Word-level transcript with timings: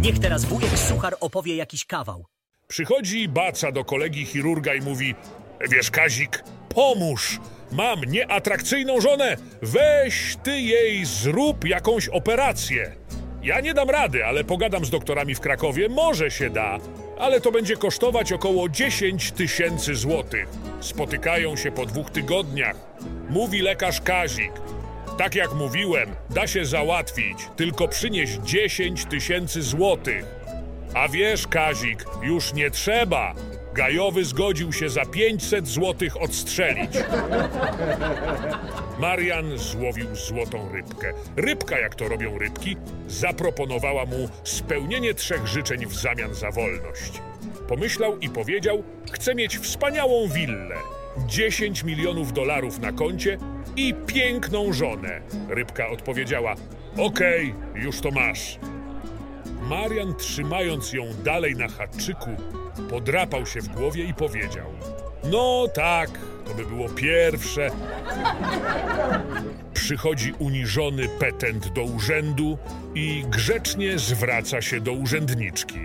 Niech 0.00 0.18
teraz 0.18 0.44
wujek 0.44 0.78
Suchar 0.78 1.16
opowie 1.20 1.56
jakiś 1.56 1.84
kawał. 1.84 2.24
Przychodzi 2.68 3.28
baca 3.28 3.72
do 3.72 3.84
kolegi 3.84 4.26
chirurga 4.26 4.74
i 4.74 4.80
mówi: 4.80 5.14
Wiesz, 5.70 5.90
Kazik, 5.90 6.44
pomóż! 6.74 7.40
Mam 7.72 8.04
nieatrakcyjną 8.04 9.00
żonę, 9.00 9.36
weź 9.62 10.36
ty 10.42 10.60
jej 10.60 11.04
zrób 11.04 11.64
jakąś 11.64 12.08
operację. 12.08 12.92
Ja 13.42 13.60
nie 13.60 13.74
dam 13.74 13.90
rady, 13.90 14.24
ale 14.26 14.44
pogadam 14.44 14.84
z 14.84 14.90
doktorami 14.90 15.34
w 15.34 15.40
Krakowie, 15.40 15.88
może 15.88 16.30
się 16.30 16.50
da, 16.50 16.78
ale 17.18 17.40
to 17.40 17.52
będzie 17.52 17.76
kosztować 17.76 18.32
około 18.32 18.68
10 18.68 19.32
tysięcy 19.32 19.94
złotych. 19.94 20.48
Spotykają 20.80 21.56
się 21.56 21.72
po 21.72 21.86
dwóch 21.86 22.10
tygodniach. 22.10 22.76
Mówi 23.30 23.62
lekarz 23.62 24.00
Kazik. 24.00 24.52
Tak 25.18 25.34
jak 25.34 25.54
mówiłem, 25.54 26.10
da 26.30 26.46
się 26.46 26.64
załatwić, 26.64 27.38
tylko 27.56 27.88
przynieś 27.88 28.30
10 28.30 29.04
tysięcy 29.04 29.62
złotych. 29.62 30.24
A 30.94 31.08
wiesz, 31.08 31.46
Kazik, 31.46 32.04
już 32.22 32.52
nie 32.52 32.70
trzeba. 32.70 33.34
Gajowy 33.74 34.24
zgodził 34.24 34.72
się 34.72 34.88
za 34.88 35.04
500 35.04 35.68
złotych 35.68 36.22
odstrzelić. 36.22 36.90
Marian 38.98 39.58
złowił 39.58 40.16
złotą 40.16 40.72
rybkę. 40.72 41.12
Rybka, 41.36 41.78
jak 41.78 41.94
to 41.94 42.08
robią 42.08 42.38
rybki, 42.38 42.76
zaproponowała 43.08 44.04
mu 44.04 44.28
spełnienie 44.44 45.14
trzech 45.14 45.46
życzeń 45.46 45.86
w 45.86 45.94
zamian 45.94 46.34
za 46.34 46.50
wolność. 46.50 47.12
Pomyślał 47.68 48.18
i 48.18 48.28
powiedział: 48.28 48.82
Chcę 49.12 49.34
mieć 49.34 49.58
wspaniałą 49.58 50.28
willę, 50.28 50.76
10 51.26 51.84
milionów 51.84 52.32
dolarów 52.32 52.78
na 52.78 52.92
koncie 52.92 53.38
i 53.76 53.94
piękną 54.06 54.72
żonę. 54.72 55.20
Rybka 55.48 55.88
odpowiedziała: 55.88 56.54
Okej, 56.98 57.54
już 57.74 58.00
to 58.00 58.10
masz. 58.10 58.58
Marian, 59.62 60.14
trzymając 60.14 60.92
ją 60.92 61.04
dalej 61.24 61.54
na 61.56 61.68
haczyku, 61.68 62.30
podrapał 62.90 63.46
się 63.46 63.60
w 63.60 63.68
głowie 63.68 64.04
i 64.04 64.14
powiedział: 64.14 64.66
No 65.24 65.68
tak, 65.74 66.10
to 66.46 66.54
by 66.54 66.66
było 66.66 66.88
pierwsze. 66.88 67.70
Przychodzi 69.74 70.32
uniżony 70.38 71.08
petent 71.08 71.68
do 71.68 71.82
urzędu 71.82 72.58
i 72.94 73.24
grzecznie 73.28 73.98
zwraca 73.98 74.62
się 74.62 74.80
do 74.80 74.92
urzędniczki. 74.92 75.78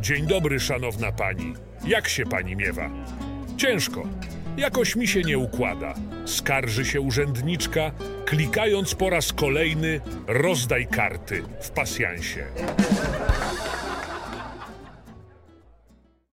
Dzień 0.00 0.26
dobry, 0.26 0.60
szanowna 0.60 1.12
pani. 1.12 1.54
Jak 1.86 2.08
się 2.08 2.24
pani 2.24 2.56
miewa? 2.56 2.90
Ciężko. 3.56 4.02
Jakoś 4.56 4.96
mi 4.96 5.08
się 5.08 5.22
nie 5.22 5.38
układa. 5.38 5.94
Skarży 6.24 6.84
się 6.84 7.00
urzędniczka, 7.00 7.90
klikając 8.24 8.94
po 8.94 9.10
raz 9.10 9.32
kolejny 9.32 10.00
rozdaj 10.26 10.86
karty 10.86 11.42
w 11.60 11.70
pasjansie. 11.70 12.46